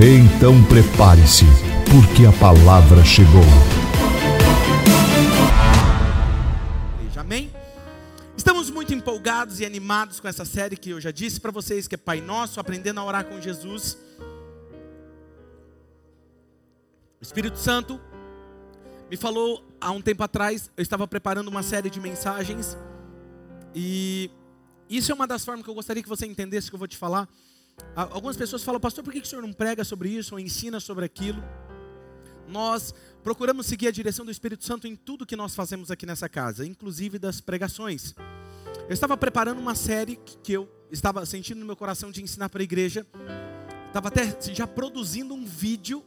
[0.00, 1.44] Então prepare-se,
[1.90, 3.42] porque a palavra chegou.
[7.16, 7.50] Amém?
[8.36, 11.96] Estamos muito empolgados e animados com essa série que eu já disse para vocês que
[11.96, 13.98] é Pai Nosso, aprendendo a orar com Jesus.
[17.20, 18.00] O Espírito Santo
[19.10, 22.78] me falou há um tempo atrás, eu estava preparando uma série de mensagens
[23.74, 24.30] e
[24.88, 26.96] isso é uma das formas que eu gostaria que você entendesse que eu vou te
[26.96, 27.28] falar.
[27.94, 31.04] Algumas pessoas falam, pastor, por que o senhor não prega sobre isso ou ensina sobre
[31.04, 31.42] aquilo?
[32.46, 36.28] Nós procuramos seguir a direção do Espírito Santo em tudo que nós fazemos aqui nessa
[36.28, 38.14] casa, inclusive das pregações.
[38.88, 42.62] Eu estava preparando uma série que eu estava sentindo no meu coração de ensinar para
[42.62, 43.06] a igreja.
[43.88, 46.02] Estava até já produzindo um vídeo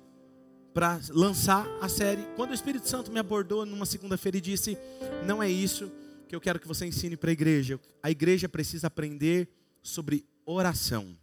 [0.74, 2.26] para lançar a série.
[2.36, 4.78] Quando o Espírito Santo me abordou numa segunda-feira e disse:
[5.26, 5.92] Não é isso
[6.28, 7.80] que eu quero que você ensine para a igreja.
[8.02, 9.48] A igreja precisa aprender
[9.84, 11.21] sobre oração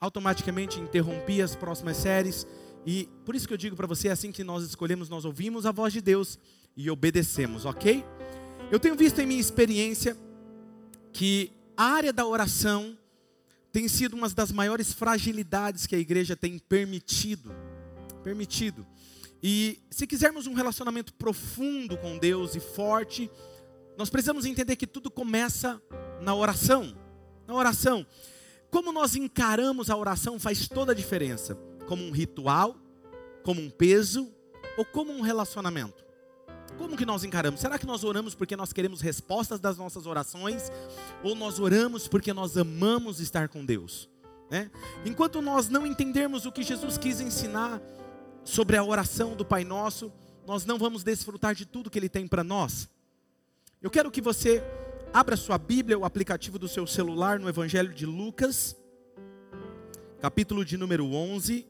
[0.00, 2.46] automaticamente interrompi as próximas séries.
[2.86, 5.72] E por isso que eu digo para você, assim que nós escolhemos, nós ouvimos a
[5.72, 6.38] voz de Deus
[6.76, 8.04] e obedecemos, ok?
[8.70, 10.16] Eu tenho visto em minha experiência
[11.12, 12.96] que a área da oração
[13.72, 17.54] tem sido uma das maiores fragilidades que a igreja tem permitido.
[18.22, 18.86] Permitido.
[19.42, 23.30] E se quisermos um relacionamento profundo com Deus e forte,
[23.96, 25.80] nós precisamos entender que tudo começa
[26.20, 26.96] na oração.
[27.46, 28.06] Na oração.
[28.70, 31.56] Como nós encaramos a oração faz toda a diferença.
[31.86, 32.76] Como um ritual,
[33.42, 34.32] como um peso
[34.76, 36.04] ou como um relacionamento.
[36.78, 37.60] Como que nós encaramos?
[37.60, 40.70] Será que nós oramos porque nós queremos respostas das nossas orações?
[41.22, 44.08] Ou nós oramos porque nós amamos estar com Deus?
[44.50, 44.70] Né?
[45.04, 47.82] Enquanto nós não entendermos o que Jesus quis ensinar
[48.44, 50.12] sobre a oração do Pai Nosso,
[50.46, 52.88] nós não vamos desfrutar de tudo que Ele tem para nós.
[53.82, 54.62] Eu quero que você
[55.12, 58.76] Abra sua Bíblia, o aplicativo do seu celular no Evangelho de Lucas,
[60.20, 61.66] capítulo de número 11,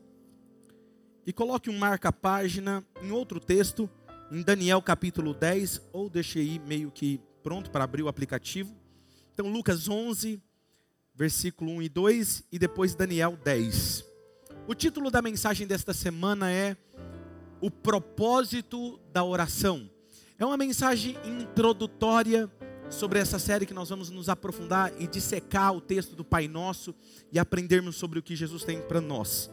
[1.25, 3.89] e coloque um marca-página em outro texto,
[4.31, 8.77] em Daniel capítulo 10, ou deixe aí meio que pronto para abrir o aplicativo.
[9.33, 10.39] Então, Lucas 11,
[11.15, 14.05] versículo 1 e 2, e depois Daniel 10.
[14.69, 16.77] O título da mensagem desta semana é
[17.59, 19.91] O propósito da oração.
[20.39, 22.51] É uma mensagem introdutória
[22.91, 26.95] sobre essa série que nós vamos nos aprofundar e dissecar o texto do Pai Nosso
[27.33, 29.51] e aprendermos sobre o que Jesus tem para nós.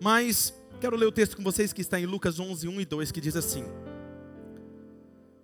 [0.00, 3.10] Mas quero ler o texto com vocês que está em Lucas 11, 1 e 2,
[3.10, 3.64] que diz assim: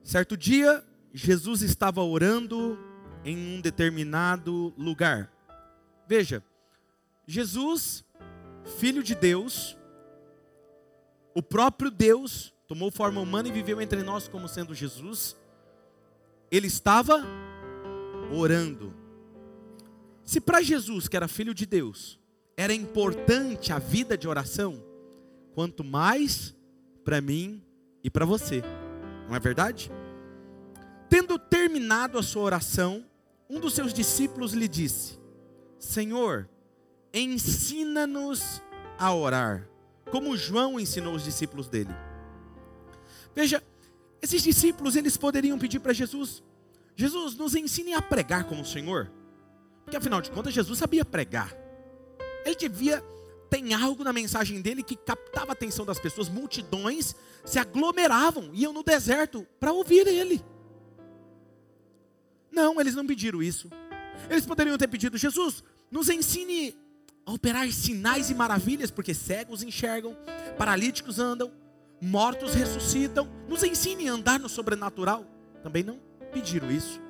[0.04, 0.84] Certo dia,
[1.14, 2.78] Jesus estava orando
[3.24, 5.32] em um determinado lugar.
[6.06, 6.44] Veja,
[7.26, 8.04] Jesus,
[8.78, 9.78] filho de Deus,
[11.34, 15.39] o próprio Deus, tomou forma humana e viveu entre nós como sendo Jesus
[16.50, 17.24] ele estava
[18.32, 18.92] orando.
[20.24, 22.18] Se para Jesus, que era filho de Deus,
[22.56, 24.82] era importante a vida de oração,
[25.54, 26.54] quanto mais
[27.04, 27.62] para mim
[28.02, 28.62] e para você,
[29.28, 29.90] não é verdade?
[31.08, 33.04] Tendo terminado a sua oração,
[33.48, 35.18] um dos seus discípulos lhe disse:
[35.78, 36.48] Senhor,
[37.12, 38.62] ensina-nos
[38.98, 39.68] a orar,
[40.10, 41.90] como João ensinou os discípulos dele.
[43.34, 43.62] Veja,
[44.22, 46.42] esses discípulos, eles poderiam pedir para Jesus:
[46.94, 49.10] Jesus, nos ensine a pregar como o Senhor.
[49.84, 51.54] Porque afinal de contas, Jesus sabia pregar.
[52.44, 53.02] Ele devia
[53.50, 58.72] tem algo na mensagem dele que captava a atenção das pessoas, multidões se aglomeravam, iam
[58.72, 60.42] no deserto para ouvir ele.
[62.50, 63.68] Não, eles não pediram isso.
[64.28, 66.76] Eles poderiam ter pedido: Jesus, nos ensine
[67.26, 70.16] a operar sinais e maravilhas, porque cegos enxergam,
[70.56, 71.50] paralíticos andam,
[72.00, 73.28] mortos ressuscitam.
[73.48, 75.24] Nos ensine a andar no sobrenatural.
[75.62, 75.98] Também não
[76.32, 77.00] pediram isso.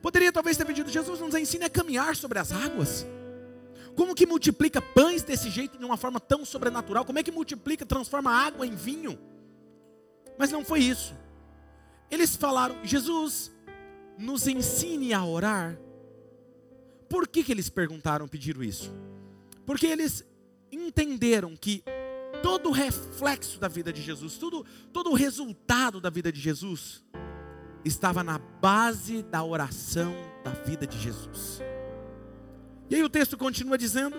[0.00, 3.06] Poderia talvez ter pedido: Jesus nos ensine a caminhar sobre as águas.
[3.94, 7.04] Como que multiplica pães desse jeito de uma forma tão sobrenatural?
[7.04, 9.18] Como é que multiplica, transforma água em vinho?
[10.38, 11.14] Mas não foi isso.
[12.10, 13.52] Eles falaram: Jesus,
[14.18, 15.78] nos ensine a orar.
[17.08, 18.94] Por que, que eles perguntaram, pediram isso?
[19.66, 20.24] Porque eles
[20.70, 21.84] entenderam que
[22.42, 27.04] todo o reflexo da vida de Jesus, tudo, todo o resultado da vida de Jesus,
[27.84, 31.60] estava na base da oração da vida de Jesus.
[32.90, 34.16] E aí o texto continua dizendo: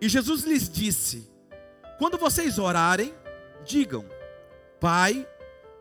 [0.00, 1.30] E Jesus lhes disse:
[1.98, 3.14] Quando vocês orarem,
[3.64, 4.04] digam:
[4.78, 5.26] Pai,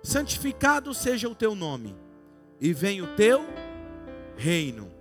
[0.01, 1.95] santificado seja o teu nome,
[2.59, 3.45] e venha o teu
[4.37, 4.94] reino.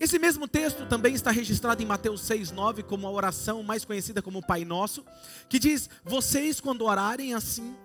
[0.00, 4.44] Esse mesmo texto também está registrado em Mateus 6,9 como a oração mais conhecida como
[4.44, 5.04] Pai Nosso,
[5.46, 7.76] que diz: Vocês, quando orarem assim,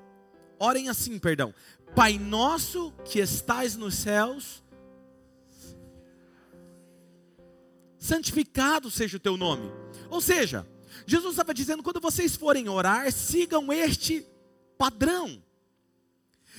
[0.57, 1.53] orem assim, perdão.
[1.94, 4.63] Pai nosso que estais nos céus,
[7.97, 9.71] santificado seja o teu nome.
[10.09, 10.67] Ou seja,
[11.06, 14.25] Jesus estava dizendo: quando vocês forem orar, sigam este
[14.77, 15.41] padrão.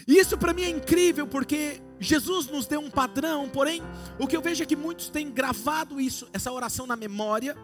[0.07, 3.83] E isso para mim é incrível, porque Jesus nos deu um padrão, porém,
[4.19, 7.57] o que eu vejo é que muitos têm gravado isso, essa oração na memória,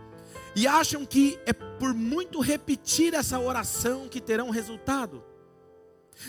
[0.57, 5.23] e acham que é por muito repetir essa oração que terão resultado.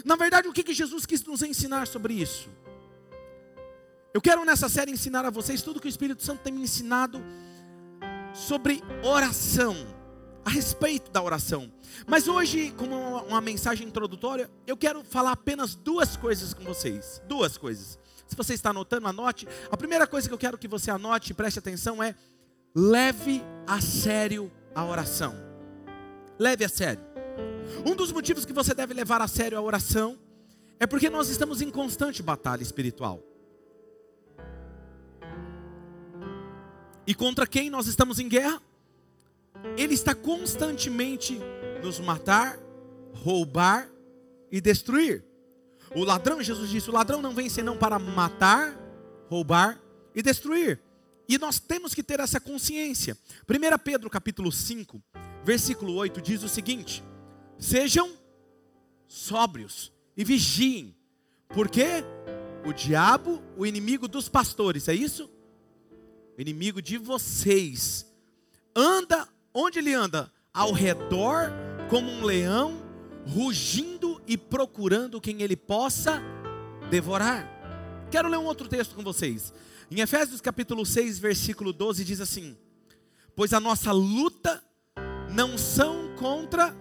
[0.03, 2.49] Na verdade, o que, Jesus quis nos ensinar sobre isso?
[4.13, 7.21] Eu quero nessa série ensinar a vocês tudo que o Espírito Santo tem me ensinado
[8.33, 9.75] sobre oração,
[10.45, 11.71] a respeito da oração.
[12.07, 17.21] Mas hoje, como uma, uma mensagem introdutória, eu quero falar apenas duas coisas com vocês.
[17.27, 17.97] Duas coisas.
[18.27, 19.47] Se você está anotando, anote.
[19.71, 22.15] A primeira coisa que eu quero que você anote e preste atenção é:
[22.75, 25.35] leve a sério a oração.
[26.39, 27.03] Leve a sério.
[27.85, 30.17] Um dos motivos que você deve levar a sério a oração
[30.79, 33.21] é porque nós estamos em constante batalha espiritual.
[37.05, 38.61] E contra quem nós estamos em guerra?
[39.77, 41.39] Ele está constantemente
[41.81, 42.57] nos matar,
[43.13, 43.89] roubar
[44.51, 45.23] e destruir.
[45.95, 48.75] O ladrão, Jesus disse, o ladrão não vem senão para matar,
[49.29, 49.79] roubar
[50.15, 50.81] e destruir.
[51.27, 53.17] E nós temos que ter essa consciência.
[53.49, 55.01] 1 Pedro capítulo 5,
[55.43, 57.03] versículo 8 diz o seguinte:
[57.57, 58.11] Sejam
[59.07, 60.95] sóbrios e vigiem,
[61.49, 62.03] porque
[62.65, 65.29] o diabo, o inimigo dos pastores, é isso?
[66.37, 68.11] O inimigo de vocês,
[68.75, 70.31] anda, onde ele anda?
[70.53, 71.51] Ao redor,
[71.89, 72.81] como um leão,
[73.27, 76.21] rugindo e procurando quem ele possa
[76.89, 77.49] devorar.
[78.11, 79.53] Quero ler um outro texto com vocês.
[79.89, 82.57] Em Efésios capítulo 6, versículo 12, diz assim:
[83.35, 84.63] Pois a nossa luta
[85.29, 86.75] não são contra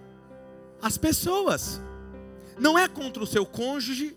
[0.81, 1.81] as pessoas.
[2.59, 4.15] Não é contra o seu cônjuge,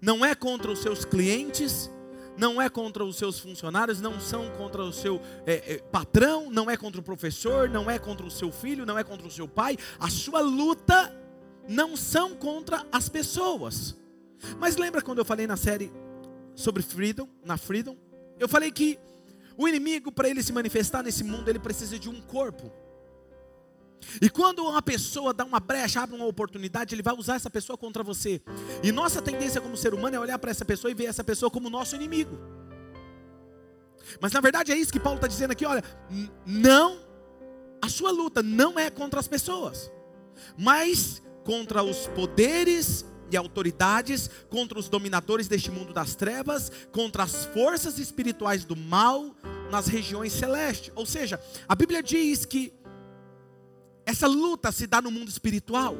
[0.00, 1.90] não é contra os seus clientes,
[2.36, 6.70] não é contra os seus funcionários, não são contra o seu é, é, patrão, não
[6.70, 9.46] é contra o professor, não é contra o seu filho, não é contra o seu
[9.46, 9.76] pai.
[9.98, 11.14] A sua luta
[11.68, 13.96] não são contra as pessoas.
[14.58, 15.92] Mas lembra quando eu falei na série
[16.54, 17.96] sobre Freedom, na Freedom?
[18.38, 18.98] Eu falei que
[19.56, 22.72] o inimigo, para ele se manifestar nesse mundo, ele precisa de um corpo.
[24.20, 27.76] E quando uma pessoa dá uma brecha, abre uma oportunidade, ele vai usar essa pessoa
[27.76, 28.40] contra você.
[28.82, 31.50] E nossa tendência como ser humano é olhar para essa pessoa e ver essa pessoa
[31.50, 32.38] como nosso inimigo.
[34.20, 35.82] Mas na verdade é isso que Paulo está dizendo aqui: olha,
[36.46, 36.98] não,
[37.82, 39.90] a sua luta não é contra as pessoas,
[40.56, 47.46] mas contra os poderes e autoridades, contra os dominadores deste mundo das trevas, contra as
[47.46, 49.34] forças espirituais do mal
[49.70, 50.92] nas regiões celestes.
[50.94, 52.72] Ou seja, a Bíblia diz que
[54.06, 55.96] essa luta se dá no mundo espiritual.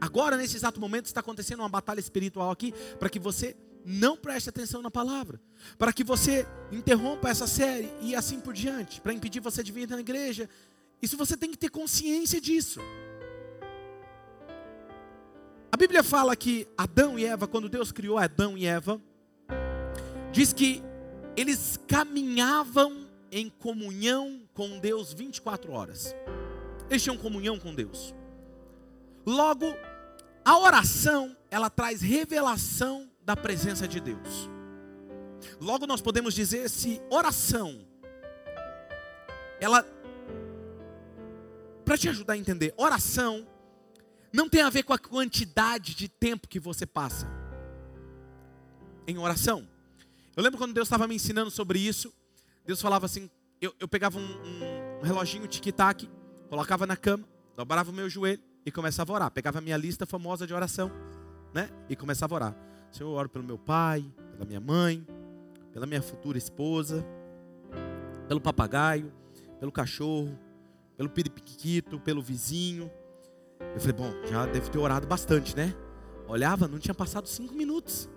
[0.00, 4.48] Agora, nesse exato momento, está acontecendo uma batalha espiritual aqui para que você não preste
[4.48, 5.40] atenção na palavra,
[5.76, 9.88] para que você interrompa essa série e assim por diante, para impedir você de vir
[9.88, 10.48] na igreja.
[11.00, 12.80] Isso você tem que ter consciência disso.
[15.70, 19.00] A Bíblia fala que Adão e Eva, quando Deus criou Adão e Eva,
[20.30, 20.82] diz que
[21.36, 26.14] eles caminhavam em comunhão com Deus 24 horas.
[26.92, 28.14] Eles tinham comunhão com Deus.
[29.24, 29.64] Logo,
[30.44, 34.50] a oração, ela traz revelação da presença de Deus.
[35.58, 37.82] Logo, nós podemos dizer se oração,
[39.58, 39.82] ela,
[41.82, 43.48] para te ajudar a entender, oração
[44.30, 47.26] não tem a ver com a quantidade de tempo que você passa
[49.06, 49.66] em oração.
[50.36, 52.12] Eu lembro quando Deus estava me ensinando sobre isso,
[52.66, 53.30] Deus falava assim,
[53.62, 56.06] eu, eu pegava um, um, um reloginho tic-tac,
[56.52, 57.24] colocava na cama,
[57.56, 59.30] dobrava o meu joelho e começava a orar.
[59.30, 60.92] Pegava a minha lista famosa de oração,
[61.54, 61.70] né?
[61.88, 62.56] E começava a orar.
[62.90, 65.02] Senhor, eu oro pelo meu pai, pela minha mãe,
[65.72, 67.02] pela minha futura esposa,
[68.28, 69.10] pelo papagaio,
[69.58, 70.38] pelo cachorro,
[70.94, 72.90] pelo peripiquito, pelo vizinho.
[73.74, 75.74] Eu falei, bom, já deve ter orado bastante, né?
[76.28, 78.10] Olhava, não tinha passado cinco minutos.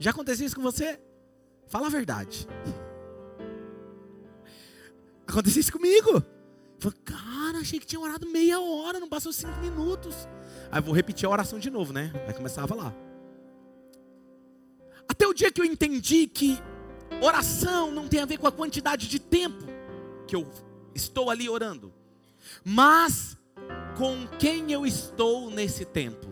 [0.00, 1.00] Já aconteceu isso com você?
[1.68, 2.44] Fala a verdade.
[5.28, 6.16] Aconteceu isso comigo.
[6.16, 6.24] Eu
[6.80, 7.31] falei, cara
[7.62, 10.28] achei que tinha orado meia hora, não passou cinco minutos.
[10.70, 12.12] Aí vou repetir a oração de novo, né?
[12.26, 12.94] Aí começava lá.
[15.08, 16.58] Até o dia que eu entendi que
[17.20, 19.64] oração não tem a ver com a quantidade de tempo
[20.26, 20.48] que eu
[20.94, 21.92] estou ali orando,
[22.64, 23.36] mas
[23.96, 26.28] com quem eu estou nesse tempo.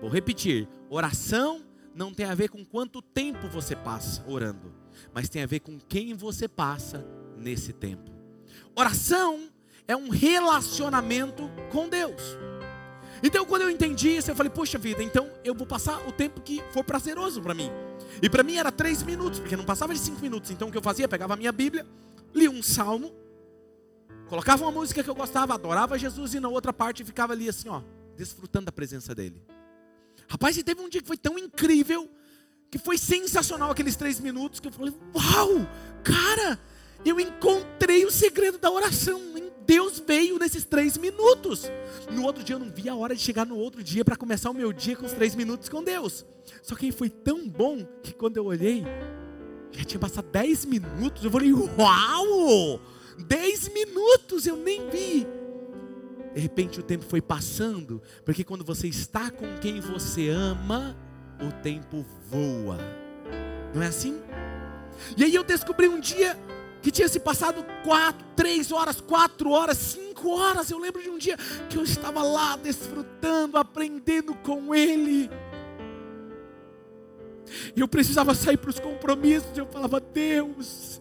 [0.00, 4.72] Vou repetir: oração não tem a ver com quanto tempo você passa orando,
[5.12, 8.10] mas tem a ver com quem você passa nesse tempo.
[8.74, 9.49] Oração
[9.90, 12.22] é um relacionamento com Deus.
[13.22, 16.40] Então, quando eu entendi isso, eu falei: Poxa vida, então eu vou passar o tempo
[16.40, 17.70] que for prazeroso para mim.
[18.22, 20.50] E para mim era três minutos, porque não passava de cinco minutos.
[20.50, 21.08] Então, o que eu fazia?
[21.08, 21.84] Pegava a minha Bíblia,
[22.32, 23.12] lia um salmo,
[24.28, 27.68] colocava uma música que eu gostava, adorava Jesus, e na outra parte ficava ali assim,
[27.68, 27.82] ó,
[28.16, 29.42] desfrutando da presença dele.
[30.28, 32.08] Rapaz, e teve um dia que foi tão incrível,
[32.70, 35.66] que foi sensacional aqueles três minutos, que eu falei: Uau,
[36.04, 36.60] cara,
[37.04, 39.29] eu encontrei o segredo da oração.
[39.70, 41.70] Deus veio nesses três minutos.
[42.10, 44.50] No outro dia eu não vi a hora de chegar no outro dia para começar
[44.50, 46.26] o meu dia com os três minutos com Deus.
[46.60, 48.84] Só que foi tão bom que quando eu olhei,
[49.70, 51.22] já tinha passado dez minutos.
[51.22, 52.80] Eu falei, uau!
[53.28, 55.24] Dez minutos, eu nem vi.
[56.34, 60.96] De repente o tempo foi passando, porque quando você está com quem você ama,
[61.40, 62.76] o tempo voa.
[63.72, 64.20] Não é assim?
[65.16, 66.36] E aí eu descobri um dia
[66.82, 70.70] que tinha se passado quatro, três horas, quatro horas, cinco horas.
[70.70, 71.36] Eu lembro de um dia
[71.68, 75.30] que eu estava lá desfrutando, aprendendo com Ele.
[77.74, 79.56] E eu precisava sair para os compromissos.
[79.56, 81.00] Eu falava, Deus,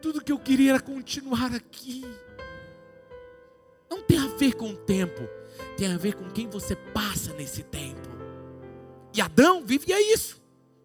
[0.00, 2.04] tudo que eu queria era continuar aqui.
[3.90, 5.28] Não tem a ver com o tempo,
[5.76, 8.08] tem a ver com quem você passa nesse tempo.
[9.12, 10.40] E Adão vivia isso.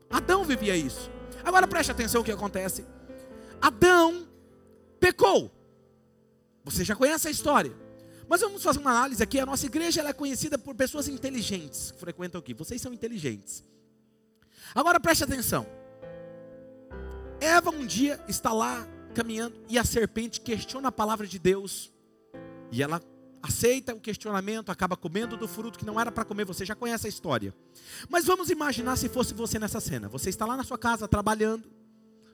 [0.09, 1.12] Adão vivia isso.
[1.43, 2.83] Agora preste atenção o que acontece.
[3.62, 4.27] Adão
[5.00, 5.51] pecou.
[6.63, 7.75] Você já conhece a história.
[8.27, 9.39] Mas vamos fazer uma análise aqui.
[9.39, 12.53] A nossa igreja é conhecida por pessoas inteligentes que frequentam aqui.
[12.53, 13.63] Vocês são inteligentes.
[14.74, 15.65] Agora preste atenção.
[17.39, 21.93] Eva um dia está lá caminhando e a serpente questiona a palavra de Deus.
[22.71, 23.01] E ela
[23.43, 26.45] aceita o questionamento, acaba comendo do fruto que não era para comer.
[26.45, 27.53] Você já conhece a história.
[28.09, 30.09] Mas vamos imaginar se fosse você nessa cena.
[30.09, 31.69] Você está lá na sua casa trabalhando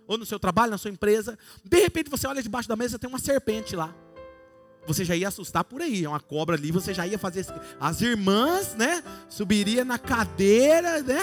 [0.07, 1.37] ou no seu trabalho, na sua empresa.
[1.63, 3.93] De repente você olha debaixo da mesa, tem uma serpente lá.
[4.87, 7.45] Você já ia assustar por aí, é uma cobra ali, você já ia fazer.
[7.79, 9.03] As irmãs, né?
[9.29, 11.21] Subiria na cadeira, né?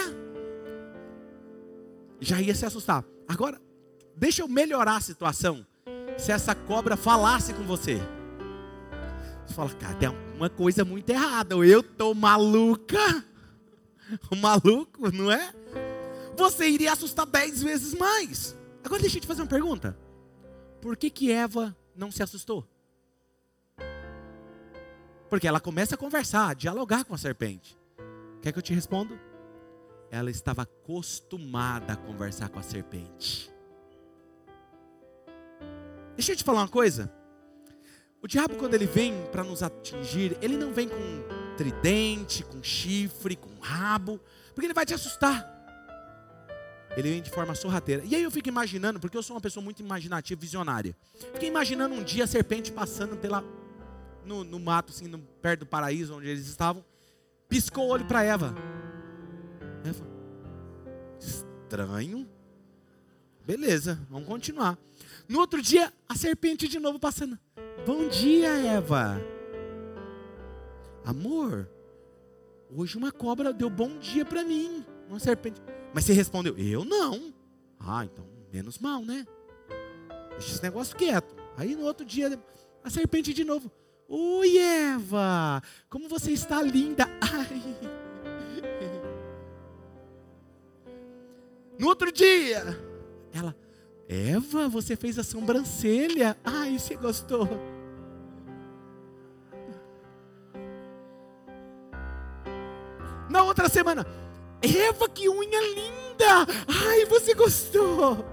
[2.20, 3.04] Já ia se assustar.
[3.26, 3.60] Agora,
[4.16, 5.66] deixa eu melhorar a situação.
[6.16, 8.00] Se essa cobra falasse com você,
[9.46, 11.54] você fala, cara, tem uma coisa muito errada.
[11.56, 13.24] Eu tô maluca,
[14.40, 15.52] maluco, não é?
[16.36, 18.56] Você iria assustar dez vezes mais.
[18.88, 19.94] Agora deixa eu te fazer uma pergunta.
[20.80, 22.66] Por que que Eva não se assustou?
[25.28, 27.76] Porque ela começa a conversar, a dialogar com a serpente.
[28.40, 29.14] Quer que eu te responda?
[30.10, 33.52] Ela estava acostumada a conversar com a serpente.
[36.16, 37.12] Deixa eu te falar uma coisa.
[38.22, 43.36] O diabo, quando ele vem para nos atingir, ele não vem com tridente, com chifre,
[43.36, 44.18] com rabo,
[44.54, 45.57] porque ele vai te assustar.
[46.98, 48.02] Ele vem de forma sorrateira.
[48.04, 50.96] E aí eu fico imaginando, porque eu sou uma pessoa muito imaginativa, visionária.
[51.32, 53.44] Fiquei imaginando um dia a serpente passando pela
[54.24, 56.84] no, no mato, assim, no, perto do paraíso onde eles estavam.
[57.48, 58.52] Piscou o olho para Eva.
[59.84, 60.04] Eva,
[61.20, 62.28] estranho.
[63.46, 64.76] Beleza, vamos continuar.
[65.28, 67.38] No outro dia, a serpente de novo passando.
[67.86, 69.22] Bom dia, Eva.
[71.04, 71.70] Amor,
[72.74, 74.84] hoje uma cobra deu bom dia para mim.
[75.08, 75.60] Uma serpente.
[75.98, 77.34] Mas você respondeu, eu não.
[77.80, 79.26] Ah, então, menos mal, né?
[80.30, 81.34] Deixa esse negócio quieto.
[81.56, 82.40] Aí no outro dia,
[82.84, 83.68] a serpente de novo.
[84.08, 87.04] Oi, Eva, como você está linda.
[87.20, 87.74] Ai.
[91.76, 92.62] No outro dia,
[93.32, 93.56] ela,
[94.08, 96.38] Eva, você fez a sobrancelha.
[96.44, 97.48] Ai, você gostou.
[103.28, 104.06] Na outra semana,
[104.62, 106.46] Eva, que unha linda!
[106.88, 108.24] Ai, você gostou!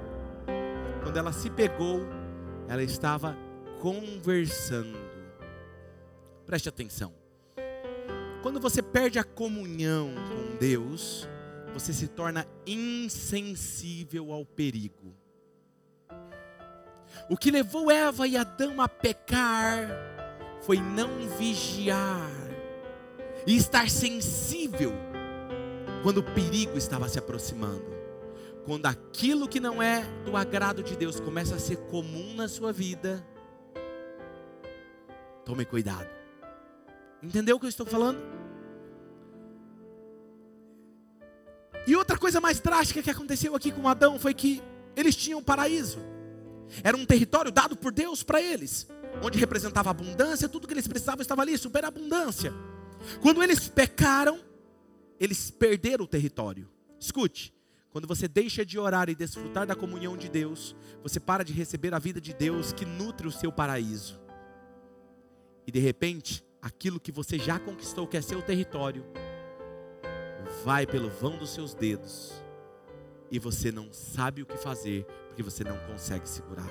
[1.04, 2.02] Quando ela se pegou,
[2.68, 3.38] ela estava
[3.80, 4.98] conversando.
[6.46, 7.14] Preste atenção.
[8.42, 11.28] Quando você perde a comunhão com Deus,
[11.74, 15.16] você se torna insensível ao perigo.
[17.30, 19.88] O que levou Eva e Adão a pecar
[20.62, 22.30] foi não vigiar
[23.48, 24.94] e estar sensível
[26.04, 27.86] quando o perigo estava se aproximando,
[28.66, 32.72] quando aquilo que não é do agrado de Deus começa a ser comum na sua
[32.72, 33.26] vida,
[35.46, 36.10] tome cuidado.
[37.22, 38.20] Entendeu o que eu estou falando?
[41.88, 44.62] E outra coisa mais drástica que aconteceu aqui com Adão foi que
[44.96, 46.00] eles tinham um paraíso.
[46.84, 48.88] Era um território dado por Deus para eles.
[49.22, 52.54] onde representava abundância, tudo que eles precisavam estava ali, superabundância.
[53.22, 54.40] Quando eles pecaram,
[55.20, 56.70] eles perderam o território.
[57.00, 57.54] Escute,
[57.92, 61.94] quando você deixa de orar e desfrutar da comunhão de Deus, você para de receber
[61.94, 64.20] a vida de Deus que nutre o seu paraíso.
[65.66, 69.06] E de repente, aquilo que você já conquistou, que é seu território,
[70.64, 72.34] vai pelo vão dos seus dedos
[73.32, 76.70] e você não sabe o que fazer, porque você não consegue segurar.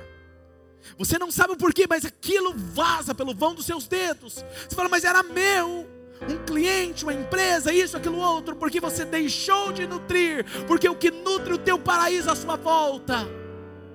[0.99, 4.45] Você não sabe o porquê, mas aquilo vaza pelo vão dos seus dedos.
[4.69, 5.89] Você fala, mas era meu
[6.23, 11.11] um cliente, uma empresa, isso, aquilo outro, porque você deixou de nutrir, porque o que
[11.11, 13.27] nutre o teu paraíso à sua volta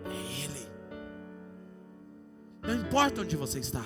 [0.06, 0.68] é Ele.
[2.62, 3.84] Não importa onde você está,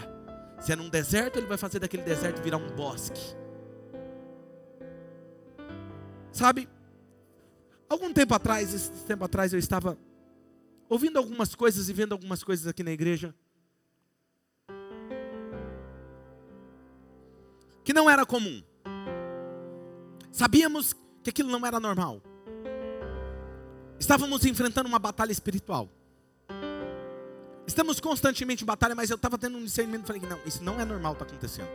[0.60, 3.22] se é num deserto, Ele vai fazer daquele deserto virar um bosque.
[6.32, 6.68] Sabe,
[7.88, 9.98] algum tempo atrás, esse tempo atrás, eu estava
[10.90, 13.34] ouvindo algumas coisas e vendo algumas coisas aqui na igreja.
[17.84, 18.63] Que não era comum.
[20.32, 22.22] Sabíamos que aquilo não era normal.
[24.00, 25.90] Estávamos enfrentando uma batalha espiritual.
[27.66, 30.80] Estamos constantemente em batalha, mas eu estava tendo um discernimento e falei: não, isso não
[30.80, 31.70] é normal, está acontecendo.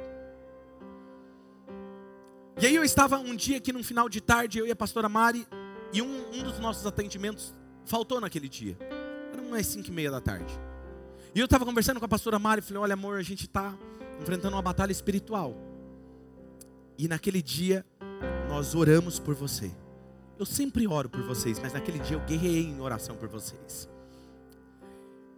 [2.60, 5.08] E aí eu estava um dia aqui no final de tarde, eu e a pastora
[5.08, 5.46] Mari,
[5.92, 8.76] e um, um dos nossos atendimentos faltou naquele dia.
[9.32, 10.52] Era umas 5 e meia da tarde.
[11.34, 13.74] E eu estava conversando com a pastora Mari, falei: olha amor, a gente está
[14.20, 15.67] enfrentando uma batalha espiritual.
[16.98, 17.86] E naquele dia
[18.48, 19.70] nós oramos por você.
[20.36, 23.88] Eu sempre oro por vocês, mas naquele dia eu guerrei em oração por vocês.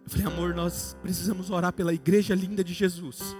[0.03, 3.35] Eu falei, amor, nós precisamos orar pela igreja linda de Jesus.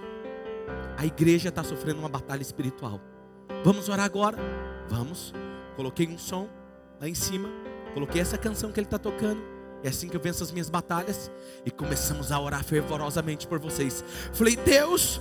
[0.96, 3.00] A igreja está sofrendo uma batalha espiritual.
[3.64, 4.38] Vamos orar agora?
[4.88, 5.34] Vamos.
[5.74, 6.48] Coloquei um som
[7.00, 7.48] lá em cima,
[7.94, 9.42] coloquei essa canção que ele está tocando.
[9.82, 11.28] É assim que eu venço as minhas batalhas.
[11.66, 14.04] E começamos a orar fervorosamente por vocês.
[14.32, 15.20] Falei, Deus,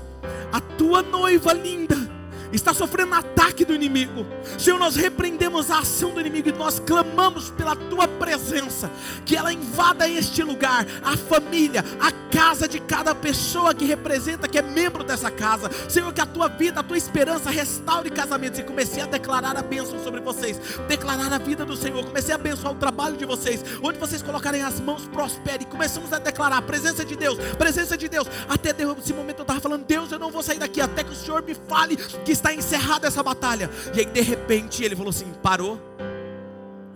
[0.52, 2.11] a tua noiva linda
[2.52, 4.26] está sofrendo um ataque do inimigo.
[4.58, 8.90] Senhor, nós repreendemos a ação do inimigo e nós clamamos pela tua presença,
[9.26, 14.58] que ela invada este lugar, a família, a casa de cada pessoa que representa, que
[14.58, 15.70] é membro dessa casa.
[15.90, 18.60] Senhor, que a tua vida, a tua esperança restaure casamentos.
[18.60, 22.04] E comecei a declarar a bênção sobre vocês, declarar a vida do Senhor.
[22.06, 25.66] Comecei a abençoar o trabalho de vocês, onde vocês colocarem as mãos, prospere.
[25.66, 28.28] Começamos a declarar a presença de Deus, presença de Deus.
[28.48, 31.16] Até esse momento eu estava falando, Deus, eu não vou sair daqui até que o
[31.16, 33.70] Senhor me fale que está encerrada essa batalha.
[33.96, 35.80] E aí de repente ele falou assim: parou.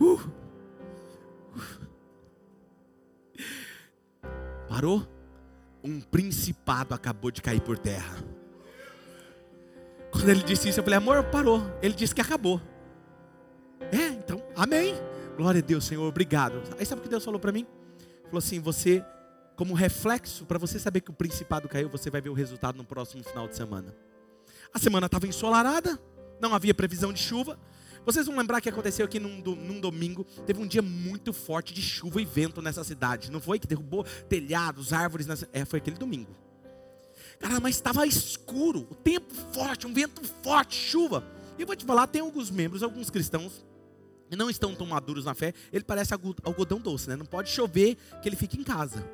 [0.02, 0.20] Uh.
[4.68, 5.08] Parou?
[5.84, 8.18] Um principado acabou de cair por terra.
[10.12, 11.62] Quando ele disse isso, eu falei, amor, parou.
[11.82, 12.60] Ele disse que acabou.
[13.92, 14.96] É, então, amém.
[15.38, 16.62] Glória a Deus, Senhor, obrigado.
[16.80, 17.68] Aí sabe o que Deus falou para mim?
[18.26, 19.04] Falou assim: você,
[19.56, 22.86] como reflexo, para você saber que o principado caiu, você vai ver o resultado no
[22.86, 23.94] próximo final de semana.
[24.76, 25.98] A semana estava ensolarada,
[26.38, 27.58] não havia previsão de chuva.
[28.06, 30.26] Vocês vão lembrar que aconteceu aqui num, num, domingo.
[30.46, 33.32] Teve um dia muito forte de chuva e vento nessa cidade.
[33.32, 35.28] Não foi que derrubou telhados, árvores.
[35.28, 35.48] Nessa...
[35.54, 36.36] É, foi aquele domingo.
[37.40, 41.26] Cara, mas estava escuro, o tempo forte, um vento forte, chuva.
[41.58, 43.66] E eu vou te falar, tem alguns membros, alguns cristãos,
[44.30, 45.54] que não estão tão maduros na fé.
[45.72, 47.16] Ele parece algodão doce, né?
[47.16, 49.10] Não pode chover que ele fique em casa.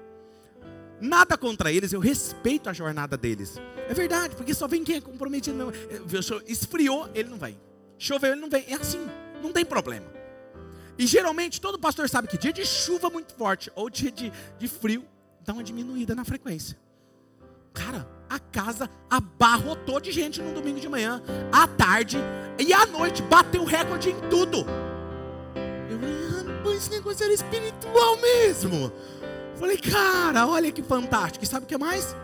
[1.02, 3.60] Nada contra eles, eu respeito a jornada deles.
[3.90, 5.58] É verdade, porque só vem quem é comprometido.
[5.58, 5.74] Não.
[6.48, 7.60] Esfriou, ele não vem.
[7.98, 8.64] Choveu, ele não vem.
[8.68, 9.06] É assim,
[9.42, 10.06] não tem problema.
[10.98, 14.68] E geralmente todo pastor sabe que dia de chuva muito forte ou dia de, de
[14.68, 15.04] frio
[15.44, 16.78] dá uma diminuída na frequência.
[17.74, 22.18] Cara, a casa abarrotou de gente no domingo de manhã, à tarde
[22.60, 24.60] e à noite bateu recorde em tudo.
[25.90, 26.16] Eu falei,
[26.66, 28.92] ah, esse negócio era espiritual mesmo.
[29.62, 31.46] Falei, cara, olha que fantástico.
[31.46, 32.16] E sabe o que mais?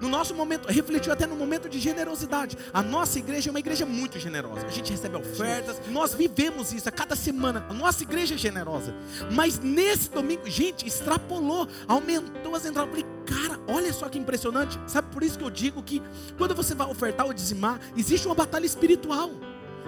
[0.00, 2.56] No nosso momento, refletiu até no momento de generosidade.
[2.72, 4.66] A nossa igreja é uma igreja muito generosa.
[4.66, 7.66] A gente recebe ofertas, nós vivemos isso a cada semana.
[7.68, 8.94] A nossa igreja é generosa.
[9.32, 12.94] Mas nesse domingo, gente, extrapolou, aumentou as entradas.
[12.94, 14.78] Eu falei, cara, olha só que impressionante.
[14.86, 16.00] Sabe por isso que eu digo que
[16.38, 19.32] quando você vai ofertar ou dizimar, existe uma batalha espiritual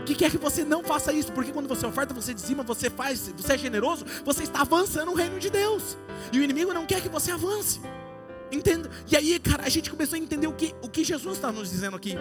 [0.08, 3.28] que quer que você não faça isso, porque quando você oferta, você dizima, você faz,
[3.36, 5.98] você é generoso, você está avançando o reino de Deus.
[6.32, 7.78] E o inimigo não quer que você avance.
[8.50, 8.90] Entenda?
[9.06, 11.68] E aí, cara, a gente começou a entender o que, o que Jesus está nos
[11.70, 12.14] dizendo aqui.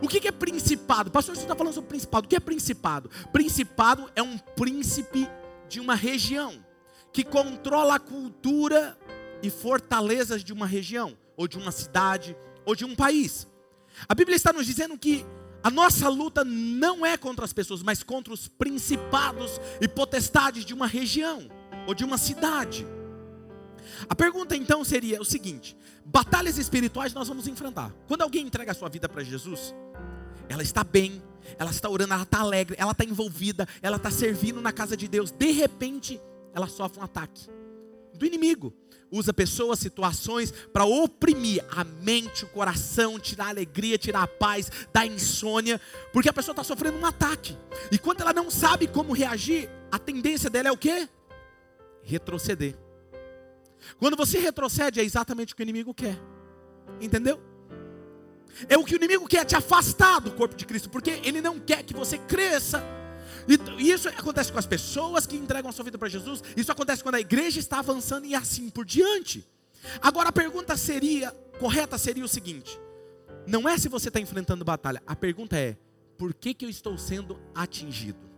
[0.00, 1.10] O que, que é principado?
[1.10, 2.26] Pastor, você está falando sobre principado.
[2.26, 3.10] O que é principado?
[3.32, 5.28] Principado é um príncipe
[5.68, 6.64] de uma região
[7.12, 8.96] que controla a cultura
[9.42, 13.48] e fortalezas de uma região, ou de uma cidade, ou de um país.
[14.08, 15.26] A Bíblia está nos dizendo que
[15.62, 20.74] a nossa luta não é contra as pessoas, mas contra os principados e potestades de
[20.74, 21.48] uma região
[21.86, 22.86] ou de uma cidade.
[24.08, 27.94] A pergunta então seria o seguinte: batalhas espirituais nós vamos enfrentar.
[28.08, 29.74] Quando alguém entrega a sua vida para Jesus,
[30.48, 31.22] ela está bem,
[31.58, 35.06] ela está orando, ela está alegre, ela está envolvida, ela está servindo na casa de
[35.06, 35.30] Deus.
[35.30, 36.20] De repente,
[36.52, 37.48] ela sofre um ataque
[38.14, 38.74] do inimigo.
[39.12, 44.70] Usa pessoas, situações para oprimir a mente, o coração, tirar a alegria, tirar a paz,
[44.90, 45.78] dar insônia,
[46.14, 47.54] porque a pessoa está sofrendo um ataque.
[47.90, 51.06] E quando ela não sabe como reagir, a tendência dela é o quê?
[52.02, 52.74] Retroceder.
[53.98, 56.18] Quando você retrocede, é exatamente o que o inimigo quer.
[56.98, 57.38] Entendeu?
[58.66, 61.60] É o que o inimigo quer te afastar do corpo de Cristo, porque ele não
[61.60, 62.82] quer que você cresça.
[63.78, 67.02] E isso acontece com as pessoas que entregam a sua vida para Jesus, isso acontece
[67.02, 69.46] quando a igreja está avançando e assim por diante.
[70.00, 72.78] Agora a pergunta seria, correta seria o seguinte:
[73.46, 75.76] não é se você está enfrentando batalha, a pergunta é,
[76.16, 78.30] por que, que eu estou sendo atingido?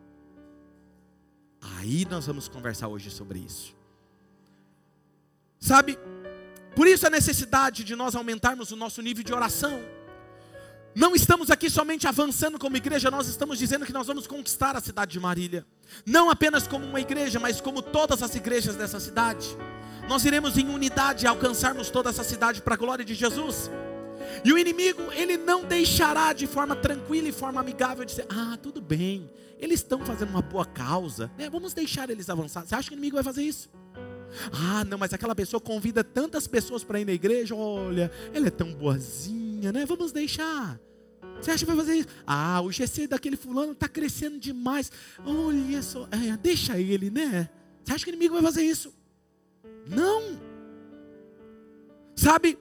[1.78, 3.74] Aí nós vamos conversar hoje sobre isso.
[5.58, 5.98] Sabe,
[6.76, 9.80] por isso a necessidade de nós aumentarmos o nosso nível de oração.
[10.94, 14.80] Não estamos aqui somente avançando como igreja, nós estamos dizendo que nós vamos conquistar a
[14.80, 15.66] cidade de Marília.
[16.06, 19.56] Não apenas como uma igreja, mas como todas as igrejas dessa cidade.
[20.08, 23.68] Nós iremos em unidade alcançarmos toda essa cidade para a glória de Jesus.
[24.44, 28.80] E o inimigo, ele não deixará de forma tranquila e forma amigável dizer: Ah, tudo
[28.80, 29.28] bem,
[29.58, 31.50] eles estão fazendo uma boa causa, né?
[31.50, 32.64] vamos deixar eles avançar.
[32.64, 33.68] Você acha que o inimigo vai fazer isso?
[34.52, 38.50] Ah, não, mas aquela pessoa convida tantas pessoas para ir na igreja, olha, ela é
[38.50, 39.84] tão boazinha né?
[39.86, 40.78] Vamos deixar.
[41.40, 42.08] Você acha que vai fazer isso?
[42.26, 44.90] Ah, o GC daquele fulano está crescendo demais.
[45.24, 47.48] Olha só, é, deixa ele, né?
[47.82, 48.92] Você acha que o inimigo vai fazer isso?
[49.86, 50.40] Não.
[52.16, 52.58] Sabe?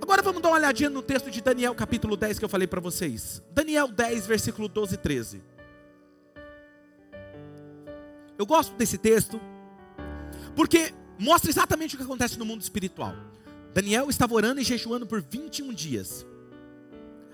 [0.00, 2.80] Agora vamos dar uma olhadinha no texto de Daniel, capítulo 10, que eu falei para
[2.80, 3.42] vocês.
[3.52, 5.42] Daniel 10, versículo 12 e 13.
[8.38, 9.40] Eu gosto desse texto,
[10.54, 13.14] porque mostra exatamente o que acontece no mundo espiritual.
[13.78, 16.26] Daniel estava orando e jejuando por 21 dias.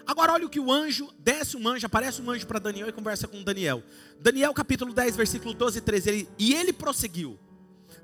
[0.06, 2.92] Agora olha o que o anjo, desce um anjo, aparece um anjo para Daniel e
[2.92, 3.82] conversa com Daniel.
[4.20, 6.10] Daniel capítulo 10, versículo 12 e 13.
[6.10, 7.38] Ele, e ele prosseguiu.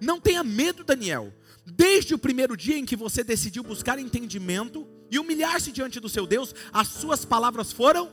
[0.01, 1.31] Não tenha medo, Daniel.
[1.67, 6.27] Desde o primeiro dia em que você decidiu buscar entendimento e humilhar-se diante do seu
[6.27, 8.11] Deus, as suas palavras foram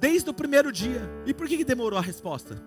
[0.00, 1.08] desde o primeiro dia.
[1.24, 2.60] E por que, que demorou a resposta?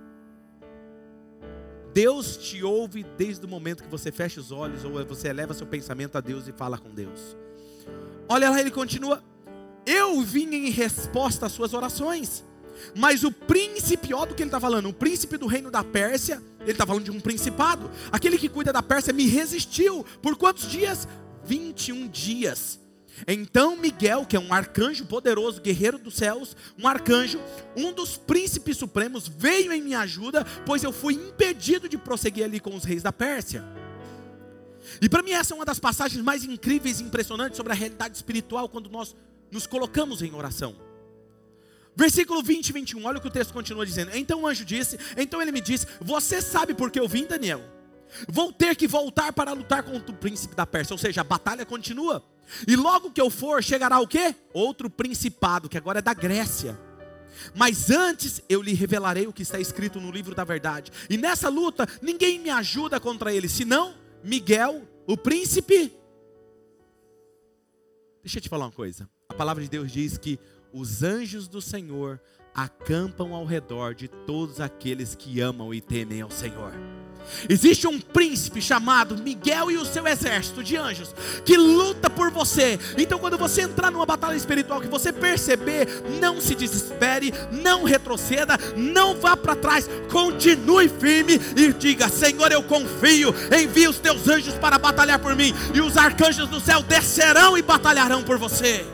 [1.93, 5.67] Deus te ouve desde o momento que você fecha os olhos ou você eleva seu
[5.67, 7.35] pensamento a Deus e fala com Deus.
[8.27, 9.23] Olha lá, ele continua:
[9.85, 12.43] Eu vim em resposta às suas orações.
[12.95, 16.41] Mas o príncipe, ó do que ele está falando, o príncipe do reino da Pérsia,
[16.61, 17.91] ele está falando de um principado.
[18.11, 20.05] Aquele que cuida da Pérsia me resistiu.
[20.21, 21.07] Por quantos dias?
[21.45, 22.80] 21 dias.
[23.27, 27.39] Então Miguel, que é um arcanjo poderoso, guerreiro dos céus, um arcanjo,
[27.75, 32.59] um dos príncipes supremos, veio em minha ajuda, pois eu fui impedido de prosseguir ali
[32.59, 33.63] com os reis da Pérsia.
[35.01, 38.15] E para mim essa é uma das passagens mais incríveis e impressionantes sobre a realidade
[38.15, 39.15] espiritual quando nós
[39.51, 40.75] nos colocamos em oração.
[41.95, 44.11] Versículo 20 e 21, olha o que o texto continua dizendo.
[44.15, 47.61] Então o anjo disse, então ele me disse: Você sabe por que eu vim, Daniel?
[48.27, 51.65] Vou ter que voltar para lutar contra o príncipe da Pérsia, ou seja, a batalha
[51.65, 52.23] continua.
[52.67, 54.35] E logo que eu for, chegará o quê?
[54.53, 56.79] Outro principado, que agora é da Grécia.
[57.55, 60.91] Mas antes eu lhe revelarei o que está escrito no livro da verdade.
[61.09, 65.91] E nessa luta, ninguém me ajuda contra ele, senão Miguel, o príncipe.
[68.23, 69.09] Deixa eu te falar uma coisa.
[69.29, 70.39] A palavra de Deus diz que
[70.71, 72.21] os anjos do Senhor
[72.53, 76.73] acampam ao redor de todos aqueles que amam e temem ao Senhor.
[77.49, 81.13] Existe um príncipe chamado Miguel e o seu exército de anjos
[81.45, 82.79] que luta por você.
[82.97, 85.87] Então, quando você entrar numa batalha espiritual, que você perceber,
[86.19, 92.63] não se desespere, não retroceda, não vá para trás, continue firme e diga: Senhor, eu
[92.63, 97.57] confio, envia os teus anjos para batalhar por mim, e os arcanjos do céu descerão
[97.57, 98.85] e batalharão por você.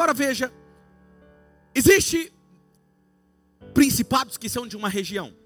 [0.00, 0.50] Agora veja,
[1.74, 2.32] existe
[3.74, 5.36] principados que são de uma região.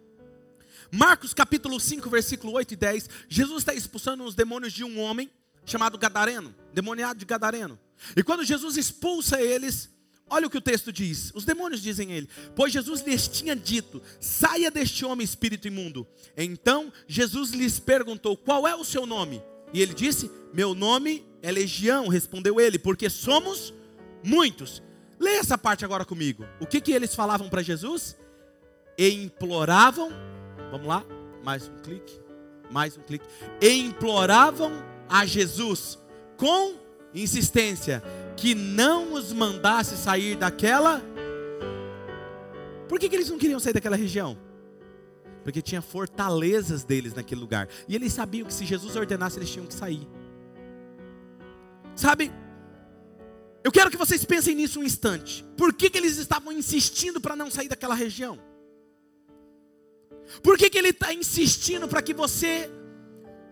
[0.93, 5.29] Marcos capítulo 5, versículo 8 e 10, Jesus está expulsando os demônios de um homem
[5.65, 7.77] chamado Gadareno, demoniado de Gadareno.
[8.17, 9.91] E quando Jesus expulsa eles,
[10.31, 11.33] olha o que o texto diz.
[11.35, 16.07] Os demônios dizem ele: "Pois Jesus lhes tinha dito: Saia deste homem espírito imundo".
[16.37, 21.51] Então Jesus lhes perguntou: "Qual é o seu nome?" E ele disse: "Meu nome é
[21.51, 23.74] Legião", respondeu ele, porque somos
[24.25, 24.83] muitos.
[25.19, 26.45] Leia essa parte agora comigo.
[26.61, 28.17] O que, que eles falavam para Jesus?
[28.97, 30.11] E imploravam,
[30.71, 31.05] vamos lá,
[31.43, 32.21] mais um clique,
[32.71, 33.27] mais um clique.
[33.61, 34.73] E imploravam
[35.09, 35.99] a Jesus
[36.37, 36.75] com
[37.15, 38.03] insistência:
[38.37, 41.03] que não os mandasse sair daquela.
[42.89, 44.37] Por que, que eles não queriam sair daquela região?
[45.43, 47.69] Porque tinha fortalezas deles naquele lugar.
[47.89, 50.07] E eles sabiam que se Jesus ordenasse, eles tinham que sair.
[51.95, 52.33] Sabe?
[53.65, 55.43] Eu quero que vocês pensem nisso um instante.
[55.57, 58.39] Por que, que eles estavam insistindo para não sair daquela região?
[60.43, 62.71] Por que, que ele está insistindo para que você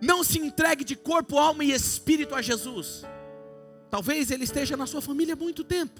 [0.02, 3.04] não se entregue de corpo, alma e espírito a Jesus?
[3.90, 5.98] Talvez ele esteja na sua família há muito tempo.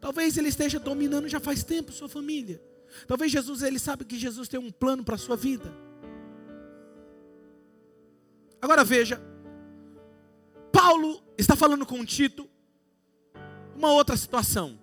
[0.00, 2.62] Talvez ele esteja dominando já faz tempo sua família.
[3.08, 5.74] Talvez Jesus, ele sabe que Jesus tem um plano para a sua vida.
[8.62, 9.20] Agora veja,
[10.72, 12.47] Paulo está falando com Tito
[13.78, 14.78] uma outra situação.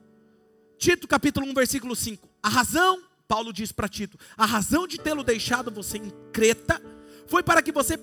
[0.78, 2.28] Tito capítulo 1, versículo 5.
[2.42, 6.82] A razão, Paulo diz para Tito, a razão de tê-lo deixado você em Creta
[7.28, 7.98] foi para que você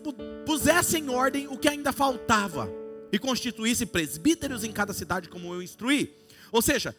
[0.44, 2.70] pusesse em ordem o que ainda faltava
[3.10, 6.14] e constituísse presbíteros em cada cidade como eu instruí.
[6.50, 6.94] Ou seja,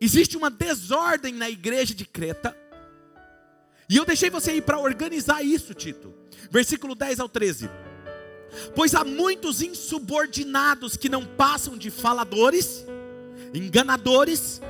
[0.00, 2.56] existe uma desordem na igreja de Creta.
[3.88, 6.14] E eu deixei você ir para organizar isso, Tito.
[6.50, 7.68] Versículo 10 ao 13.
[8.74, 12.84] Pois há muitos insubordinados que não passam de faladores,
[13.54, 14.60] enganadores,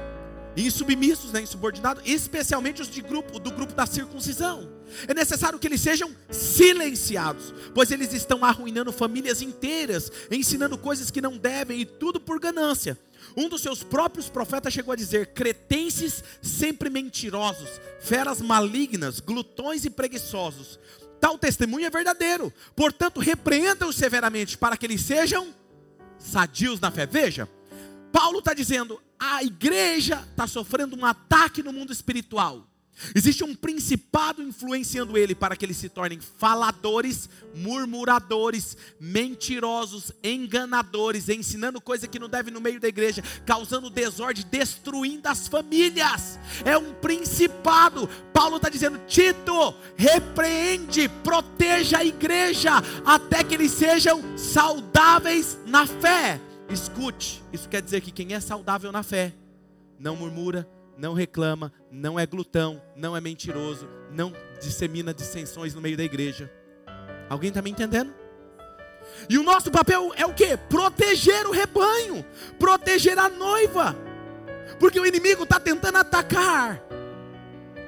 [0.57, 4.73] insubmissos, né, insubordinados, especialmente os de grupo, do grupo da circuncisão.
[5.09, 11.21] É necessário que eles sejam silenciados, pois eles estão arruinando famílias inteiras, ensinando coisas que
[11.21, 12.99] não devem e tudo por ganância.
[13.37, 19.91] Um dos seus próprios profetas chegou a dizer: cretenses sempre mentirosos, feras malignas, glutões e
[19.91, 20.79] preguiçosos.
[21.21, 25.55] Tal testemunho é verdadeiro, portanto, repreenda-os severamente para que eles sejam
[26.19, 27.07] sadios na fé.
[27.07, 27.49] Veja,
[28.15, 32.65] Paulo está dizendo: a igreja está sofrendo um ataque no mundo espiritual.
[33.13, 41.81] Existe um principado influenciando ele para que eles se tornem faladores, murmuradores, mentirosos, enganadores, ensinando
[41.81, 46.39] coisa que não deve no meio da igreja, causando desordem, destruindo as famílias.
[46.65, 48.09] É um principado.
[48.33, 52.75] Paulo está dizendo: Tito, repreende, proteja a igreja,
[53.05, 56.41] até que eles sejam saudáveis na fé.
[56.69, 59.33] Escute, isso quer dizer que quem é saudável na fé
[59.99, 65.97] não murmura, não reclama, não é glutão, não é mentiroso, não dissemina dissensões no meio
[65.97, 66.51] da igreja.
[67.29, 68.15] Alguém está me entendendo?
[69.29, 70.57] E o nosso papel é o que?
[70.57, 72.25] Proteger o rebanho,
[72.59, 73.95] proteger a noiva,
[74.79, 76.83] porque o inimigo está tentando atacar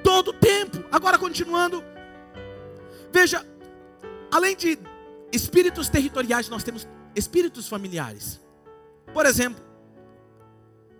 [0.03, 0.83] todo o tempo.
[0.91, 1.83] Agora, continuando,
[3.11, 3.45] veja,
[4.31, 4.77] além de
[5.31, 8.39] espíritos territoriais, nós temos espíritos familiares.
[9.13, 9.63] Por exemplo,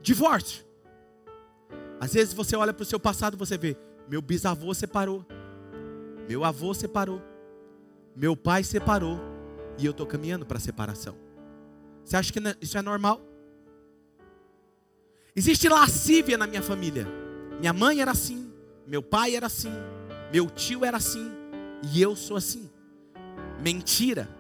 [0.02, 0.65] divórcio.
[2.00, 3.76] Às vezes você olha para o seu passado e você vê:
[4.08, 5.26] meu bisavô separou,
[6.28, 7.22] meu avô separou,
[8.15, 9.20] meu pai separou,
[9.78, 11.15] e eu estou caminhando para a separação.
[12.04, 13.22] Você acha que isso é normal?
[15.36, 17.06] Existe lascívia na minha família.
[17.60, 18.52] Minha mãe era assim,
[18.86, 19.72] meu pai era assim,
[20.32, 21.32] meu tio era assim,
[21.91, 22.70] e eu sou assim.
[23.60, 24.37] Mentira.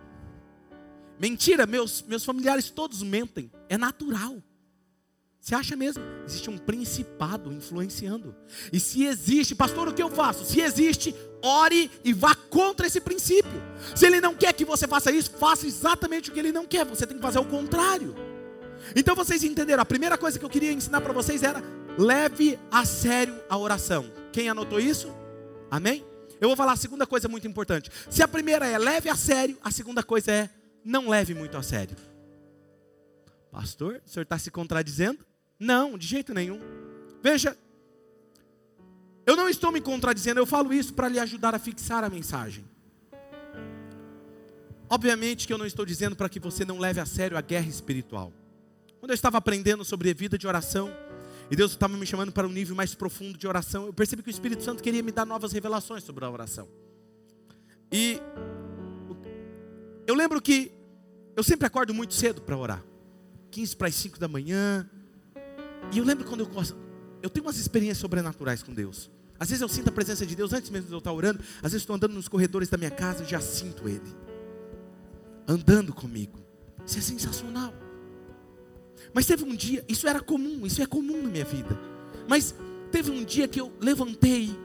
[1.19, 3.51] Mentira, meus, meus familiares todos mentem.
[3.69, 4.41] É natural.
[5.39, 6.03] Você acha mesmo?
[6.25, 8.35] Existe um principado influenciando.
[8.71, 10.43] E se existe, pastor, o que eu faço?
[10.43, 13.63] Se existe, ore e vá contra esse princípio.
[13.95, 16.85] Se ele não quer que você faça isso, faça exatamente o que ele não quer.
[16.85, 18.13] Você tem que fazer o contrário.
[18.95, 19.81] Então vocês entenderam?
[19.81, 21.63] A primeira coisa que eu queria ensinar para vocês era:
[21.97, 24.11] leve a sério a oração.
[24.33, 25.09] Quem anotou isso?
[25.71, 26.05] Amém?
[26.39, 27.89] Eu vou falar a segunda coisa muito importante.
[28.09, 30.49] Se a primeira é leve a sério, a segunda coisa é
[30.87, 31.97] não leve muito a sério.
[33.51, 35.19] Pastor, o senhor está se contradizendo?
[35.59, 36.61] Não, de jeito nenhum.
[37.21, 37.57] Veja,
[39.25, 42.63] eu não estou me contradizendo, eu falo isso para lhe ajudar a fixar a mensagem.
[44.89, 47.67] Obviamente que eu não estou dizendo para que você não leve a sério a guerra
[47.67, 48.31] espiritual.
[49.01, 50.89] Quando eu estava aprendendo sobre a vida de oração,
[51.51, 54.29] e Deus estava me chamando para um nível mais profundo de oração, eu percebi que
[54.29, 56.69] o Espírito Santo queria me dar novas revelações sobre a oração.
[57.91, 58.21] E
[60.07, 60.76] eu lembro que
[61.37, 62.83] eu sempre acordo muito cedo para orar.
[63.51, 64.89] 15 para as 5 da manhã.
[65.93, 66.49] E eu lembro quando eu
[67.21, 69.09] eu tenho umas experiências sobrenaturais com Deus.
[69.39, 71.39] Às vezes eu sinto a presença de Deus antes mesmo de eu estar orando.
[71.57, 74.15] Às vezes estou andando nos corredores da minha casa e já sinto Ele
[75.47, 76.39] andando comigo.
[76.85, 77.73] Isso é sensacional.
[79.13, 81.79] Mas teve um dia, isso era comum, isso é comum na minha vida.
[82.27, 82.53] Mas
[82.91, 84.57] teve um dia que eu levantei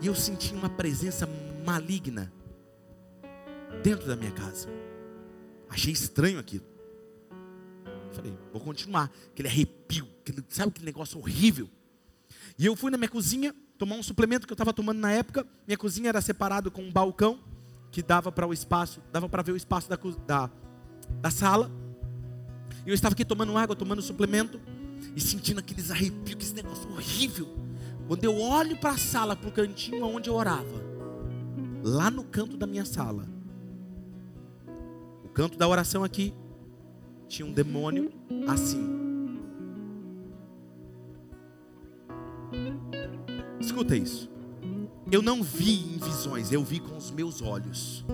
[0.00, 1.28] e eu senti uma presença
[1.64, 2.32] maligna
[3.82, 4.68] dentro da minha casa.
[5.72, 6.64] Achei estranho aquilo.
[8.12, 9.10] Falei, vou continuar.
[9.32, 11.68] Aquele arrepio, aquele, sabe aquele negócio horrível?
[12.58, 15.46] E eu fui na minha cozinha tomar um suplemento que eu estava tomando na época.
[15.66, 17.40] Minha cozinha era separado com um balcão
[17.90, 20.50] que dava para o espaço, dava para ver o espaço da, da,
[21.22, 21.70] da sala.
[22.84, 24.60] E eu estava aqui tomando água, tomando suplemento
[25.16, 27.48] e sentindo aqueles arrepios, aquele negócio horrível.
[28.06, 30.82] Quando eu olho para a sala, para o cantinho onde eu orava,
[31.82, 33.26] lá no canto da minha sala,
[35.32, 36.34] canto da oração aqui,
[37.28, 38.10] tinha um demônio
[38.46, 39.02] assim.
[43.58, 44.30] Escuta isso.
[45.10, 48.04] Eu não vi em visões, eu vi com os meus olhos.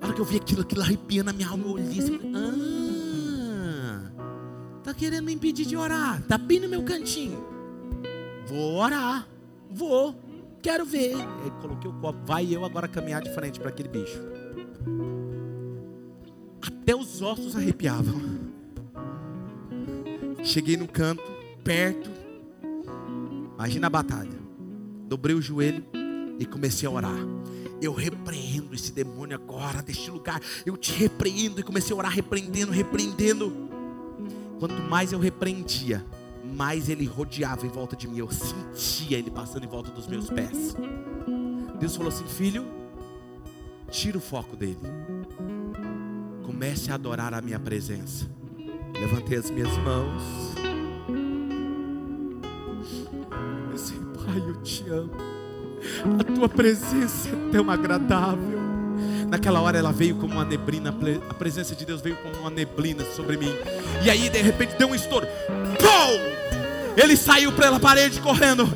[0.00, 4.10] Na hora que eu vi aquilo, aquilo arrepia na minha alma, eu olhei assim, ah,
[4.82, 7.44] tá querendo me impedir de orar, tá bem no meu cantinho.
[8.46, 9.28] Vou orar,
[9.70, 10.14] vou,
[10.62, 11.14] quero ver.
[11.14, 14.18] Aí coloquei o copo, vai eu agora caminhar de frente para aquele bicho.
[16.62, 18.20] Até os ossos arrepiavam.
[20.42, 21.22] Cheguei no canto,
[21.62, 22.10] perto.
[23.54, 24.38] Imagina a batalha.
[25.06, 25.84] Dobrei o joelho
[26.38, 27.18] e comecei a orar.
[27.80, 30.40] Eu repreendo esse demônio agora deste lugar.
[30.64, 33.68] Eu te repreendo e comecei a orar repreendendo, repreendendo.
[34.58, 36.04] Quanto mais eu repreendia,
[36.54, 38.18] mais ele rodeava em volta de mim.
[38.18, 40.76] Eu sentia ele passando em volta dos meus pés.
[41.78, 42.66] Deus falou assim: Filho,
[43.90, 44.78] tira o foco dele.
[46.50, 48.26] Comece a adorar a minha presença.
[48.92, 50.20] Levantei as minhas mãos.
[53.68, 55.12] Eu disse, Pai, eu te amo.
[56.18, 58.58] A tua presença é tão agradável.
[59.28, 60.92] Naquela hora ela veio como uma neblina,
[61.28, 63.54] a presença de Deus veio como uma neblina sobre mim.
[64.04, 65.28] E aí de repente deu um estouro.
[65.78, 67.00] Pum!
[67.00, 68.68] Ele saiu pela parede correndo.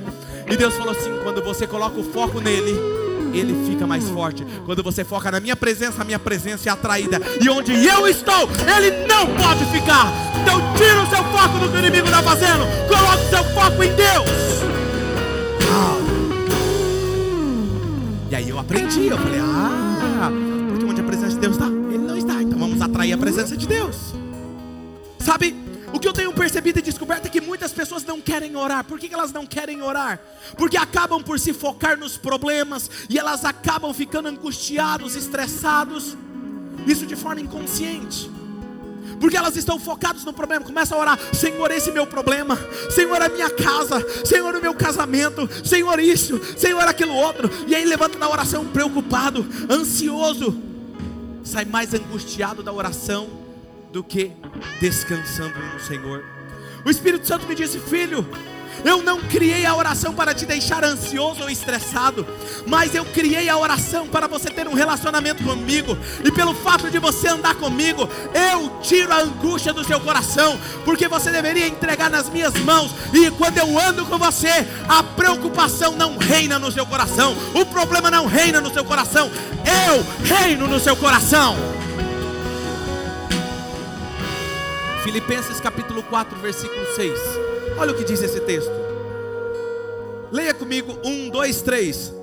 [0.48, 2.93] E Deus falou assim: quando você coloca o foco nele,
[3.38, 4.47] ele fica mais forte.
[4.64, 7.20] Quando você foca na minha presença, a minha presença é atraída.
[7.40, 10.12] E onde eu estou, ele não pode ficar.
[10.42, 12.64] Então tira o seu foco do que o inimigo está fazendo.
[12.88, 14.44] Coloque o seu foco em Deus.
[18.31, 20.29] E aí eu aprendi, eu falei, ah,
[20.68, 22.42] porque onde a presença de Deus está, ele não está.
[22.42, 24.12] Então vamos atrair a presença de Deus.
[25.20, 25.55] Sabe,
[25.92, 27.34] o que eu tenho percebido e descoberto é que
[27.64, 28.85] muitas pessoas não querem orar.
[28.85, 30.20] Por que elas não querem orar?
[30.57, 36.14] Porque acabam por se focar nos problemas e elas acabam ficando angustiados, estressados.
[36.87, 38.31] Isso de forma inconsciente.
[39.18, 42.59] Porque elas estão focadas no problema, começa a orar, Senhor, esse é meu problema,
[42.90, 47.85] Senhor, a minha casa, Senhor, o meu casamento, Senhor, isso, Senhor, aquilo outro, e aí
[47.85, 50.61] levanta na oração preocupado, ansioso,
[51.44, 53.31] sai mais angustiado da oração
[53.92, 54.33] do que
[54.81, 56.35] descansando no Senhor.
[56.85, 58.27] O Espírito Santo me disse: Filho,
[58.85, 62.27] eu não criei a oração para te deixar ansioso ou estressado,
[62.66, 66.99] mas eu criei a oração para você ter um relacionamento comigo, e pelo fato de
[66.99, 68.09] você andar comigo,
[68.53, 73.31] eu tiro a angústia do seu coração, porque você deveria entregar nas minhas mãos, e
[73.31, 78.27] quando eu ando com você, a preocupação não reina no seu coração, o problema não
[78.27, 79.31] reina no seu coração,
[79.88, 81.84] eu reino no seu coração.
[85.05, 87.21] Filipenses capítulo 4, versículo 6.
[87.77, 88.73] Olha o que diz esse texto.
[90.33, 92.14] Leia comigo, 1, 2, 3.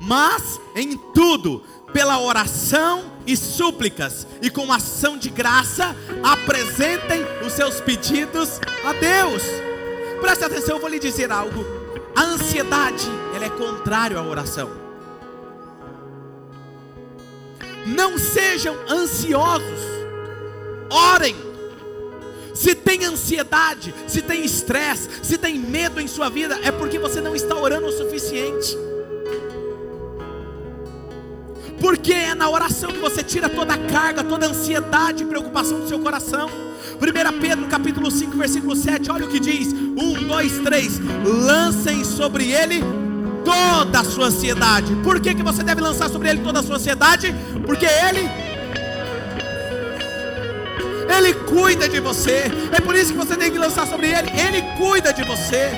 [0.00, 1.60] Mas em tudo,
[1.92, 9.42] pela oração e súplicas, e com ação de graça, apresentem os seus pedidos a Deus.
[10.20, 11.64] Preste atenção, eu vou lhe dizer algo.
[12.14, 14.85] A ansiedade, ela é contrário à oração.
[17.86, 19.80] Não sejam ansiosos,
[20.90, 21.36] orem.
[22.52, 27.20] Se tem ansiedade, se tem estresse, se tem medo em sua vida, é porque você
[27.20, 28.76] não está orando o suficiente.
[31.78, 35.80] Porque é na oração que você tira toda a carga, toda a ansiedade e preocupação
[35.80, 36.48] do seu coração.
[36.48, 42.50] 1 Pedro capítulo 5, versículo 7, olha o que diz: 1, 2, 3: lancem sobre
[42.50, 43.05] ele
[43.46, 44.92] toda a sua ansiedade.
[45.04, 47.32] Por que, que você deve lançar sobre ele toda a sua ansiedade?
[47.64, 48.28] Porque ele
[51.16, 52.50] ele cuida de você.
[52.76, 54.28] É por isso que você tem que lançar sobre ele.
[54.30, 55.70] Ele cuida de você.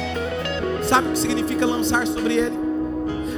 [0.82, 2.58] Sabe o que significa lançar sobre ele?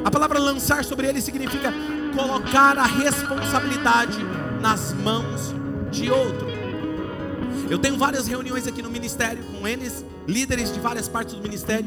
[0.04, 1.74] A palavra lançar sobre ele significa
[2.16, 4.18] colocar a responsabilidade
[4.60, 5.52] nas mãos
[5.90, 6.48] de outro.
[7.68, 11.86] Eu tenho várias reuniões aqui no ministério com eles, líderes de várias partes do ministério.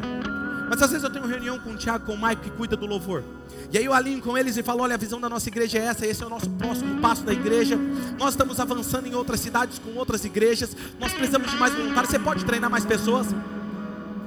[0.69, 2.85] Mas às vezes eu tenho reunião com o Tiago, com o Maico que cuida do
[2.85, 3.23] louvor.
[3.71, 5.85] E aí eu alinho com eles e falo: olha, a visão da nossa igreja é
[5.85, 7.77] essa, esse é o nosso próximo passo da igreja.
[8.17, 10.75] Nós estamos avançando em outras cidades com outras igrejas.
[10.99, 12.11] Nós precisamos de mais voluntários.
[12.11, 13.27] Você pode treinar mais pessoas?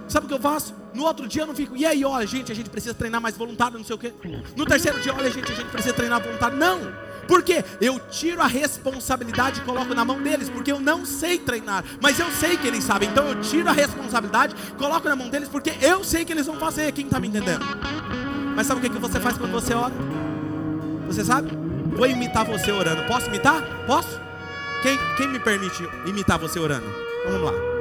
[0.09, 0.75] Sabe o que eu faço?
[0.95, 3.37] No outro dia eu não fico, e aí, olha, gente, a gente precisa treinar mais
[3.37, 4.15] voluntário, não sei o quê.
[4.57, 6.57] No terceiro dia, olha, gente, a gente precisa treinar voluntário.
[6.57, 6.79] Não!
[7.27, 11.85] Porque eu tiro a responsabilidade e coloco na mão deles, porque eu não sei treinar,
[12.01, 13.09] mas eu sei que eles sabem.
[13.09, 16.57] Então eu tiro a responsabilidade, coloco na mão deles, porque eu sei que eles vão
[16.57, 16.93] fazer.
[16.93, 17.65] Quem está me entendendo?
[18.55, 19.93] Mas sabe o que, que você faz quando você ora?
[21.09, 21.67] Você sabe?
[21.97, 23.03] vou imitar você orando.
[23.05, 23.63] Posso imitar?
[23.87, 24.21] Posso?
[24.83, 26.87] Quem, quem me permite imitar você orando?
[27.25, 27.53] Vamos lá.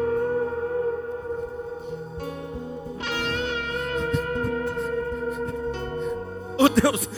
[6.58, 7.10] Oh Deus,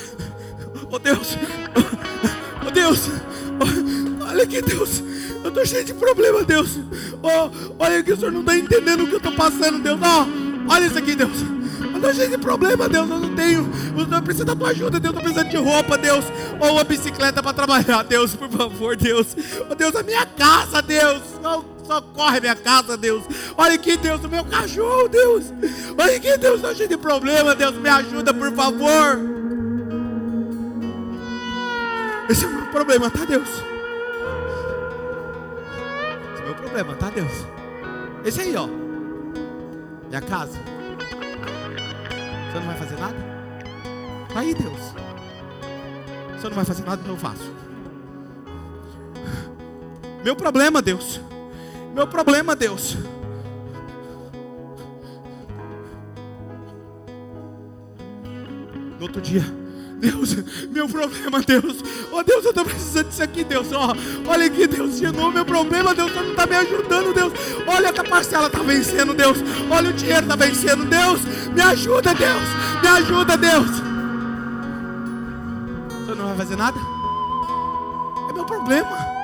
[0.89, 1.37] oh Deus,
[2.65, 3.09] oh Deus,
[3.59, 5.01] oh, olha aqui, Deus,
[5.43, 6.77] eu estou cheio de problema, Deus.
[7.21, 7.49] Oh,
[7.79, 9.99] olha aqui, o Senhor não está entendendo o que eu estou passando, Deus.
[10.01, 11.57] Oh, olha isso aqui, Deus.
[11.79, 13.09] Eu estou cheio de problema, Deus.
[13.09, 13.69] Eu não tenho.
[13.97, 15.15] Eu preciso da tua ajuda, Deus.
[15.15, 16.25] Eu estou precisando de roupa, Deus.
[16.59, 19.35] Ou uma bicicleta para trabalhar, Deus, por favor, Deus.
[19.69, 21.21] Oh, Deus, a minha casa, Deus.
[21.43, 23.23] Oh, socorre minha casa, Deus.
[23.57, 25.45] Olha aqui, Deus, o meu cachorro, Deus.
[25.97, 27.75] Olha aqui, Deus, estou cheio de problema, Deus.
[27.75, 29.17] Me ajuda, por favor.
[32.29, 33.47] Esse é o meu problema, tá, Deus?
[36.33, 37.31] Esse é o meu problema, tá, Deus?
[38.25, 38.67] Esse aí, ó.
[40.07, 40.57] Minha casa.
[42.51, 43.15] Você não vai fazer nada?
[44.33, 44.93] Tá aí, Deus.
[46.35, 47.51] Você não vai fazer nada, então eu faço.
[50.23, 51.21] Meu problema, Deus.
[51.93, 52.97] Meu problema, Deus.
[58.99, 59.43] No outro dia,
[59.97, 60.35] Deus,
[60.69, 61.83] meu problema, Deus.
[62.11, 63.67] Oh Deus, eu estou precisando disso aqui, Deus.
[63.71, 67.33] Oh, olha aqui, Deus, de novo, meu problema, Deus, você não está me ajudando, Deus.
[67.65, 69.37] Olha que a parcela está vencendo, Deus.
[69.69, 71.21] Olha o dinheiro está vencendo, Deus.
[71.53, 72.43] Me ajuda, Deus.
[72.81, 73.71] Me ajuda, Deus.
[76.05, 76.77] Você não vai fazer nada?
[78.29, 79.16] É meu problema.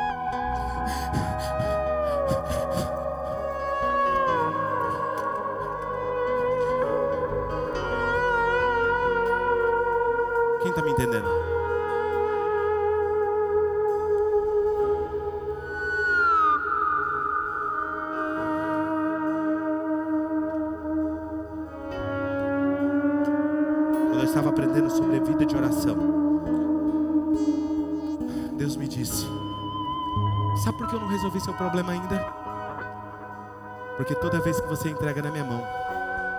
[34.04, 35.66] Porque toda vez que você entrega na minha mão,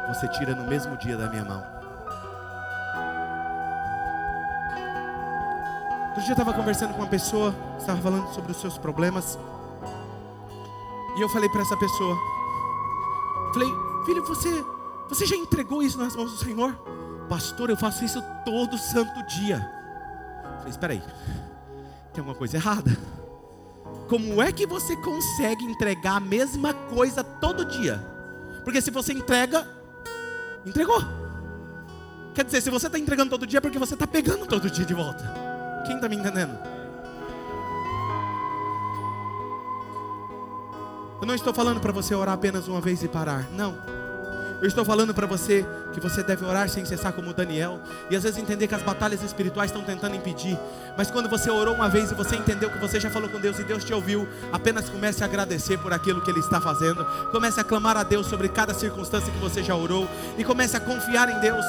[0.06, 1.64] você tira no mesmo dia da minha mão.
[6.08, 9.38] Outro dia eu estava conversando com uma pessoa, estava falando sobre os seus problemas.
[11.16, 12.18] E eu falei para essa pessoa,
[13.54, 14.62] falei, filho, você,
[15.08, 16.78] você já entregou isso nas mãos do Senhor?
[17.30, 19.66] Pastor, eu faço isso todo santo dia.
[20.58, 21.02] Falei, espera aí,
[22.12, 22.94] tem alguma coisa errada.
[24.08, 28.04] Como é que você consegue entregar a mesma coisa todo dia?
[28.62, 29.66] Porque se você entrega,
[30.64, 31.02] entregou.
[32.34, 34.84] Quer dizer, se você está entregando todo dia, é porque você está pegando todo dia
[34.84, 35.24] de volta.
[35.86, 36.58] Quem está me entendendo?
[41.20, 43.48] Eu não estou falando para você orar apenas uma vez e parar.
[43.52, 43.74] Não.
[44.60, 47.80] Eu estou falando para você que você deve orar sem cessar como Daniel
[48.10, 50.58] e às vezes entender que as batalhas espirituais estão tentando impedir.
[50.96, 53.58] Mas quando você orou uma vez e você entendeu que você já falou com Deus
[53.58, 57.04] e Deus te ouviu, apenas comece a agradecer por aquilo que ele está fazendo.
[57.30, 60.80] Comece a clamar a Deus sobre cada circunstância que você já orou e comece a
[60.80, 61.64] confiar em Deus.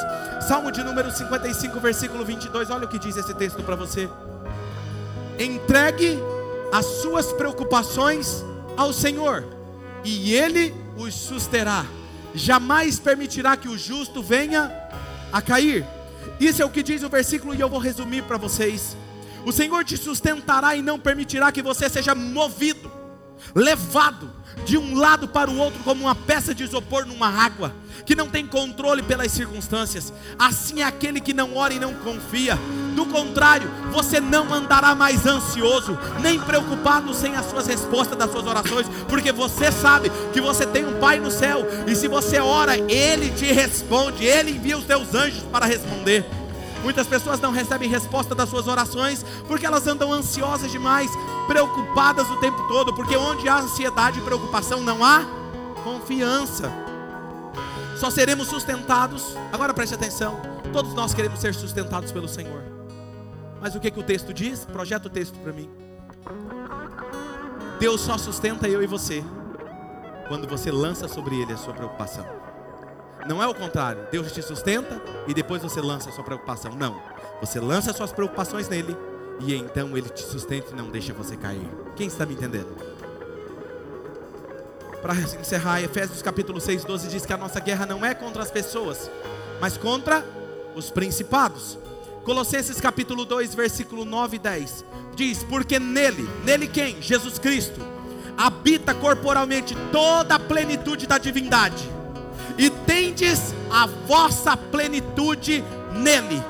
[0.48, 2.70] Salmo de número 55, versículo 22.
[2.70, 4.10] Olha o que diz esse texto para você.
[5.38, 6.18] Entregue
[6.72, 8.44] as suas preocupações
[8.78, 9.44] ao Senhor
[10.04, 11.86] e ele os susterá
[12.36, 14.72] jamais permitirá que o justo venha
[15.32, 15.86] a cair.
[16.40, 18.96] Isso é o que diz o versículo e eu vou resumir para vocês.
[19.46, 22.92] O Senhor te sustentará e não permitirá que você seja movido,
[23.54, 27.74] levado de um lado para o outro como uma peça de isopor numa água,
[28.06, 30.14] que não tem controle pelas circunstâncias.
[30.38, 32.58] Assim é aquele que não ora e não confia.
[32.96, 38.46] Do contrário, você não andará mais ansioso, nem preocupado sem as suas respostas das suas
[38.46, 42.78] orações, porque você sabe que você tem um Pai no céu, e se você ora,
[42.78, 46.26] Ele te responde, Ele envia os seus anjos para responder.
[46.86, 51.10] Muitas pessoas não recebem resposta das suas orações porque elas andam ansiosas demais,
[51.48, 55.26] preocupadas o tempo todo, porque onde há ansiedade e preocupação não há
[55.84, 56.72] confiança.
[57.98, 59.36] Só seremos sustentados.
[59.52, 60.40] Agora preste atenção.
[60.72, 62.62] Todos nós queremos ser sustentados pelo Senhor.
[63.60, 64.64] Mas o que, que o texto diz?
[64.64, 65.68] Projeta o texto para mim.
[67.80, 69.24] Deus só sustenta eu e você
[70.28, 72.35] quando você lança sobre Ele a sua preocupação.
[73.28, 74.08] Não é o contrário.
[74.12, 76.74] Deus te sustenta e depois você lança a sua preocupação.
[76.76, 77.02] Não.
[77.42, 78.96] Você lança as suas preocupações nele
[79.40, 81.68] e então ele te sustenta e não deixa você cair.
[81.96, 82.76] Quem está me entendendo?
[85.02, 88.52] Para encerrar, Efésios capítulo 6, 12 diz que a nossa guerra não é contra as
[88.52, 89.10] pessoas,
[89.60, 90.24] mas contra
[90.76, 91.78] os principados.
[92.24, 97.02] Colossenses capítulo 2, versículo 9 e 10 diz: Porque nele, nele quem?
[97.02, 97.80] Jesus Cristo,
[98.38, 101.95] habita corporalmente toda a plenitude da divindade
[102.58, 106.44] e tendes a vossa plenitude nele,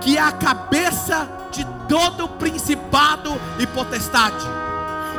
[0.00, 4.44] que é a cabeça de todo principado e potestade.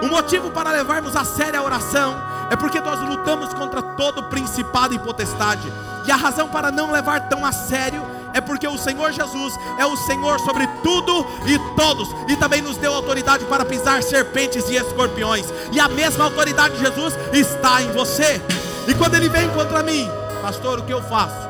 [0.01, 2.15] O motivo para levarmos a sério a oração
[2.51, 5.71] é porque nós lutamos contra todo principado e potestade.
[6.05, 8.01] E a razão para não levar tão a sério
[8.33, 12.77] é porque o Senhor Jesus é o Senhor sobre tudo e todos, e também nos
[12.77, 17.91] deu autoridade para pisar serpentes e escorpiões, e a mesma autoridade de Jesus está em
[17.91, 18.41] você.
[18.87, 20.07] E quando ele vem contra mim,
[20.41, 21.47] pastor, o que eu faço?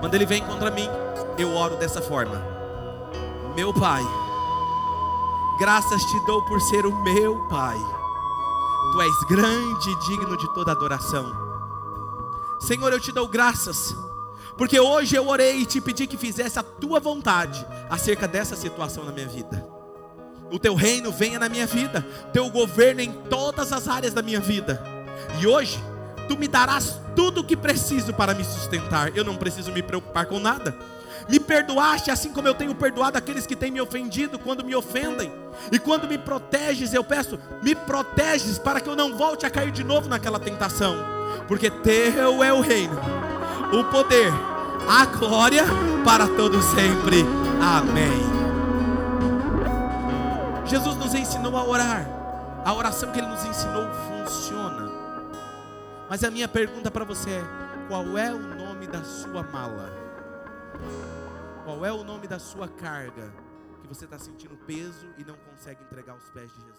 [0.00, 0.88] Quando ele vem contra mim,
[1.38, 2.40] eu oro dessa forma:
[3.54, 4.02] Meu Pai,
[5.58, 7.78] graças te dou por ser o meu Pai,
[8.92, 11.32] tu és grande e digno de toda adoração.
[12.60, 13.94] Senhor, eu te dou graças
[14.56, 19.04] porque hoje eu orei e te pedi que fizesse a tua vontade acerca dessa situação
[19.04, 19.66] na minha vida.
[20.50, 24.40] O teu reino venha na minha vida, teu governo em todas as áreas da minha
[24.40, 24.82] vida.
[25.40, 25.82] E hoje
[26.24, 29.16] tu me darás tudo o que preciso para me sustentar.
[29.16, 30.74] Eu não preciso me preocupar com nada.
[31.28, 35.32] Me perdoaste assim como eu tenho perdoado aqueles que têm me ofendido quando me ofendem.
[35.70, 39.70] E quando me proteges, eu peço, me proteges para que eu não volte a cair
[39.70, 40.96] de novo naquela tentação.
[41.46, 43.24] Porque teu é o reino
[43.72, 44.32] o poder,
[44.88, 45.64] a glória
[46.04, 47.24] para todo sempre.
[47.60, 48.34] Amém.
[50.66, 52.06] Jesus nos ensinou a orar.
[52.64, 54.83] A oração que ele nos ensinou funciona.
[56.08, 57.42] Mas a minha pergunta para você é:
[57.88, 59.90] qual é o nome da sua mala?
[61.64, 63.32] Qual é o nome da sua carga
[63.80, 66.73] que você está sentindo peso e não consegue entregar aos pés de Jesus?